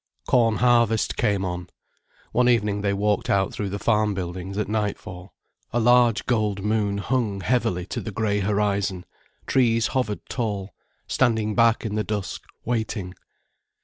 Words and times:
Corn 0.27 0.55
harvest 0.55 1.15
came 1.15 1.45
on. 1.45 1.69
One 2.31 2.49
evening 2.49 2.81
they 2.81 2.91
walked 2.91 3.29
out 3.29 3.53
through 3.53 3.69
the 3.69 3.77
farm 3.77 4.15
buildings 4.15 4.57
at 4.57 4.67
nightfall. 4.67 5.35
A 5.71 5.79
large 5.79 6.25
gold 6.25 6.63
moon 6.63 6.97
hung 6.97 7.41
heavily 7.41 7.85
to 7.85 8.01
the 8.01 8.09
grey 8.09 8.39
horizon, 8.39 9.05
trees 9.45 9.89
hovered 9.93 10.25
tall, 10.27 10.73
standing 11.05 11.53
back 11.53 11.85
in 11.85 11.93
the 11.93 12.03
dusk, 12.03 12.45
waiting. 12.65 13.13